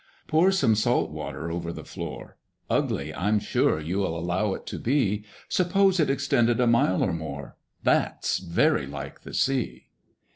Pour 0.25 0.51
some 0.51 0.73
salt 0.73 1.11
water 1.11 1.51
over 1.51 1.71
the 1.71 1.83
floor— 1.85 2.35
Ugly 2.71 3.13
I'm 3.13 3.37
sure 3.37 3.79
you'll 3.79 4.17
allow 4.17 4.55
it 4.55 4.65
to 4.65 4.79
be: 4.79 5.25
Suppose 5.47 5.99
it 5.99 6.09
extended 6.09 6.59
a 6.59 6.65
mile 6.65 7.03
or 7.03 7.13
more, 7.13 7.55
That's 7.83 8.39
very 8.39 8.87
like 8.87 9.21
the 9.21 9.35
Sea. 9.35 9.89